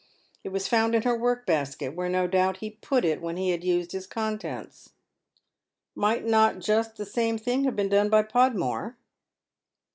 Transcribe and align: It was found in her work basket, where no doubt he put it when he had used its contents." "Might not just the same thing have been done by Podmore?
It 0.43 0.49
was 0.49 0.67
found 0.67 0.95
in 0.95 1.03
her 1.03 1.15
work 1.15 1.45
basket, 1.45 1.95
where 1.95 2.09
no 2.09 2.25
doubt 2.25 2.57
he 2.57 2.71
put 2.71 3.05
it 3.05 3.21
when 3.21 3.37
he 3.37 3.51
had 3.51 3.63
used 3.63 3.93
its 3.93 4.07
contents." 4.07 4.93
"Might 5.93 6.25
not 6.25 6.57
just 6.57 6.95
the 6.95 7.05
same 7.05 7.37
thing 7.37 7.65
have 7.65 7.75
been 7.75 7.89
done 7.89 8.09
by 8.09 8.23
Podmore? 8.23 8.97